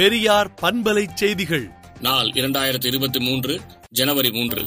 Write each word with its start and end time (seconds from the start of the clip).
பெரியார் 0.00 0.54
பண்பலை 0.62 1.06
செய்திகள். 1.14 1.70
நாள் 2.00 2.26
இரண்டாயிரத்தி 2.26 2.86
இருபத்தி 2.86 3.20
மூன்று 3.20 3.60
ஜனவரி 3.90 4.30
மூன்று. 4.30 4.64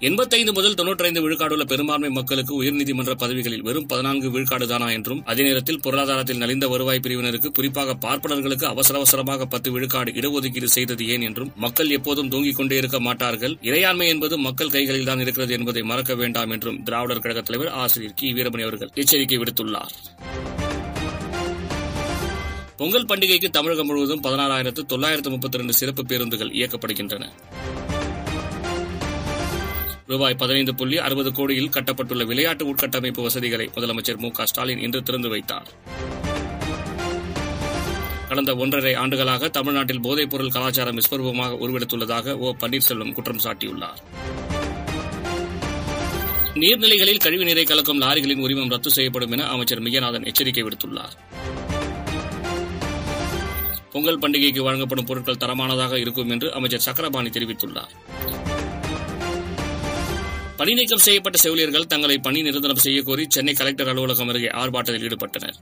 எண்பத்தைந்து 0.00 0.52
முதல் 0.52 0.74
தொன்னூற்றைந்து 0.74 1.20
விழுக்காடுள்ள 1.20 1.64
பெரும்பான்மை 1.64 2.10
மக்களுக்கு 2.10 2.62
உயர்நீதிமன்ற 2.62 3.14
பதவிகளில் 3.14 3.62
வெறும் 3.62 3.86
பதினான்கு 3.86 4.30
விழுக்காடுதானா 4.30 4.92
என்றும் 4.92 5.24
அதே 5.24 5.42
நேரத்தில் 5.42 5.80
பொருளாதாரத்தில் 5.80 6.36
நலிந்த 6.36 6.68
வருவாய் 6.68 7.00
பிரிவினருக்கு 7.00 7.46
குறிப்பாக 7.46 7.94
பார்ப்பனர்களுக்கு 7.94 8.64
அவசர 8.64 8.98
அவசரமாக 8.98 9.46
பத்து 9.46 9.70
விழுக்காடு 9.70 10.12
இடஒதுக்கீடு 10.12 10.64
செய்தது 10.64 11.08
ஏன் 11.08 11.22
என்றும் 11.22 11.52
மக்கள் 11.56 11.90
எப்போதும் 11.90 12.28
தூங்கிக் 12.28 12.56
கொண்டே 12.56 12.76
இருக்க 12.76 13.00
மாட்டார்கள். 13.00 13.58
இறையாண்மை 13.62 14.08
என்பது 14.08 14.38
மக்கள் 14.38 14.70
கைகளில் 14.70 15.04
தான் 15.04 15.20
இருக்கிறது 15.20 15.52
என்பதை 15.52 15.82
மறக்க 15.82 16.14
வேண்டாம் 16.14 16.50
என்றும் 16.50 16.82
திராவிடர் 16.82 17.18
கழகத் 17.18 17.44
தலைவர் 17.44 17.68
ஆசிரியர் 17.68 18.14
கி 18.14 18.32
வீரமணி 18.32 18.62
அவர்கள் 18.62 18.90
எச்சரிக்கை 18.94 19.38
விடுத்துள்ளார். 19.38 20.55
பொங்கல் 22.76 23.04
பண்டிகைக்கு 23.04 23.48
தமிழகம் 23.50 23.86
முழுவதும் 23.86 24.22
பதினாறாயிரத்து 24.22 24.82
தொள்ளாயிரத்து 24.86 25.30
முப்பத்தி 25.30 25.56
ரெண்டு 25.56 25.72
சிறப்பு 25.72 26.06
பேருந்துகள் 26.06 26.50
இயக்கப்படுகின்றன. 26.50 27.24
ரூபாய் 30.06 30.34
பதினைந்து 30.34 30.74
புள்ளி 30.74 30.98
அறுபது 30.98 31.32
கோடியில் 31.32 31.68
கட்டப்பட்டுள்ள 31.68 32.24
விளையாட்டு 32.24 32.74
உட்கட்டமைப்பு 32.74 33.22
வசதிகளை 33.22 33.70
முதலமைச்சர் 33.74 34.16
மு 34.16 34.30
க 34.30 34.46
ஸ்டாலின் 34.46 34.78
இன்று 34.78 35.02
திறந்து 35.02 35.28
வைத்தார். 35.28 35.70
கடந்த 38.28 38.56
ஒன்றரை 38.56 38.94
ஆண்டுகளாக 38.94 39.48
தமிழ்நாட்டில் 39.48 40.00
போதைப் 40.00 40.30
பொருள் 40.30 40.50
கலாச்சாரம் 40.50 40.98
விஸ்வரூபமாக 40.98 41.58
உருவெடுத்துள்ளதாக 41.64 42.36
ஓ 42.36 42.54
பன்னீர்செல்வம் 42.60 43.12
குற்றம் 43.12 43.42
சாட்டியுள்ளார். 43.44 44.02
நீர்நிலைகளில் 46.54 47.20
கழிவு 47.20 47.44
நீரை 47.44 47.64
கலக்கும் 47.64 48.00
லாரிகளின் 48.00 48.40
உரிமம் 48.40 48.68
ரத்து 48.68 48.90
செய்யப்படும் 48.90 49.30
என 49.30 49.46
அமைச்சர் 49.46 49.80
மிகநாதன் 49.80 50.24
எச்சரிக்கை 50.24 50.62
விடுத்துள்ளார். 50.62 51.16
பொங்கல் 53.96 54.22
பண்டிகைக்கு 54.22 54.62
வழங்கப்படும் 54.68 55.06
பொருட்கள் 55.10 55.42
தரமானதாக 55.42 55.94
இருக்கும் 56.04 56.30
என்று 56.30 56.48
அமைச்சர் 56.54 56.86
சக்கரபாணி 56.86 57.28
தெரிவித்துள்ளார். 57.28 57.92
பணி 60.56 60.74
நீக்கம் 60.74 61.02
செய்யப்பட்ட 61.06 61.38
செவிலியர்கள் 61.38 61.86
தங்களை 61.86 62.18
பணி 62.18 62.42
நிரந்தரம் 62.42 62.82
செய்யக்கோரி 62.84 63.24
சென்னை 63.28 63.54
கலெக்டர் 63.54 63.88
அலுவலகம் 63.88 64.28
அருகே 64.28 64.50
ஆர்ப்பாட்டத்தில் 64.60 65.06
ஈடுபட்டனர். 65.08 65.56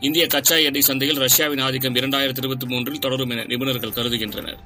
இந்திய 0.00 0.26
கச்சா 0.26 0.56
எண்ணெய் 0.56 0.88
சந்தையில் 0.88 1.22
ரஷ்யாவின் 1.24 1.62
ஆதிக்கம் 1.66 1.94
இரண்டாயிரத்தி 1.94 2.42
இருபத்தி 2.42 2.66
மூன்றில் 2.66 2.98
தொடரும் 2.98 3.30
என 3.30 3.44
நிபுணர்கள் 3.44 3.96
கருதுகின்றனர். 3.96 4.60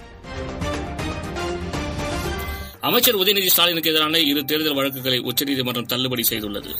அமைச்சர் 2.80 3.18
உதயநிதி 3.22 3.46
ஸ்டாலினுக்கு 3.46 3.90
எதிரான 3.90 4.18
இரு 4.18 4.44
தேர்தல் 4.44 4.78
வழக்குகளை 4.80 5.18
உச்சநீதிமன்றம் 5.18 5.90
தள்ளுபடி 5.92 6.24
செய்துள்ளது. 6.30 6.72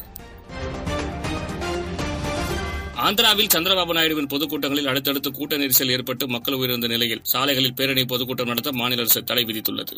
ஆந்திராவில் 3.05 3.53
சந்திரபாபு 3.55 3.93
நாயுடுவின் 3.97 4.29
பொதுக்கூட்டங்களில் 4.33 4.87
அடுத்தடுத்து 4.87 5.33
கூட்ட 5.33 5.57
நெரிசல் 5.57 5.91
ஏற்பட்டு 5.91 6.29
மக்கள் 6.29 6.55
உயிரிழந்த 6.55 6.89
நிலையில் 6.89 7.23
சாலைகளில் 7.23 7.75
பேரணி 7.75 8.05
பொதுக்கூட்டம் 8.05 8.47
நடத்த 8.47 8.73
மாநில 8.73 9.01
அரசு 9.01 9.25
தடை 9.25 9.45
விதித்துள்ளது. 9.45 9.97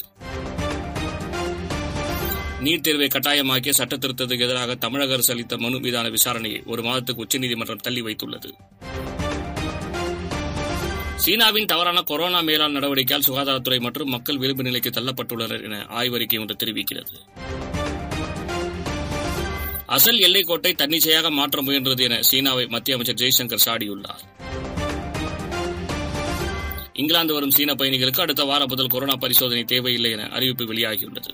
நீட் 2.65 2.81
தேர்வை 2.81 3.07
கட்டாயமாக்கிய 3.07 3.71
சட்ட 3.71 3.97
திருத்தத்துக்கு 3.97 4.47
எதிராக 4.47 4.75
தமிழக 4.75 5.13
அரசு 5.13 5.33
அளித்த 5.33 5.57
மனு 5.57 5.81
மீதான 5.81 6.09
விசாரணையை 6.09 6.65
ஒரு 6.67 6.83
மாதத்துக்கு 6.83 7.23
உச்சநீதிமன்றம் 7.23 7.83
தள்ளி 7.83 8.03
வைத்துள்ளது. 8.03 8.51
சீனாவின் 11.17 11.65
தவறான 11.65 12.03
கொரோனா 12.03 12.43
மேலாண் 12.43 12.77
நடவடிக்கையால் 12.79 13.27
சுகாதாரத்துறை 13.27 13.81
மற்றும் 13.81 14.09
மக்கள் 14.09 14.39
விளிம்பு 14.39 14.63
நிலைக்கு 14.63 14.91
தள்ளப்பட்டுள்ளனர் 14.91 15.63
என 15.63 15.77
ஆய்வறிக்கை 16.01 16.39
ஒன்று 16.39 16.57
தெரிவிக்கிறது. 16.65 17.15
அசல் 19.95 20.19
எல்லைக்கோட்டை 20.19 20.75
தன்னிச்சையாக 20.75 21.31
மாற்ற 21.31 21.63
முயன்றது 21.63 22.03
என 22.03 22.23
சீனாவை 22.23 22.67
மத்திய 22.67 22.97
அமைச்சர் 22.97 23.21
ஜெய்சங்கர் 23.23 23.63
சாடியுள்ளார். 23.65 24.23
இங்கிலாந்து 26.93 27.33
வரும் 27.33 27.51
சீன 27.51 27.75
பயணிகளுக்கு 27.75 28.21
அடுத்த 28.21 28.45
வாரம் 28.45 28.69
முதல் 28.69 28.87
கொரோனா 28.87 29.17
பரிசோதனை 29.17 29.65
தேவையில்லை 29.65 30.11
என 30.11 30.29
அறிவிப்பு 30.29 30.65
வெளியாகியுள்ளது. 30.65 31.31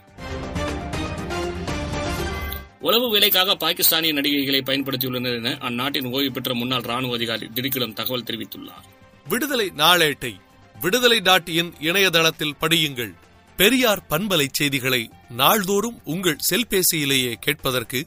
உளவு 2.80 3.10
வேலைக்காக 3.10 3.56
பாகிஸ்தானிய 3.56 4.12
நடிகைகளை 4.12 4.60
பயன்படுத்தியுள்ளனர் 4.62 5.36
என 5.36 5.58
அந்நாட்டின் 5.60 6.12
ஓய்வு 6.12 6.32
பெற்ற 6.32 6.54
முன்னாள் 6.54 6.80
ராணுவ 6.80 7.14
அதிகாரி 7.14 7.48
திடுக்கிடம் 7.54 7.92
தகவல் 7.92 8.22
தெரிவித்துள்ளார். 8.22 8.86
விடுதலை 9.28 9.72
நாளேட்டை 9.76 10.34
விடுதலை 10.80 11.20
டாட் 11.20 11.48
இன் 11.48 11.74
இணையதளத்தில் 11.80 12.54
படியுங்கள். 12.60 13.12
பெரியார் 13.56 14.02
பண்பலை 14.10 14.46
செய்திகளை 14.50 15.10
நாள்தோறும் 15.28 16.00
உங்கள் 16.04 16.36
செல்பேசியிலேயே 16.50 17.32
கேட்பதற்கு 17.40 18.06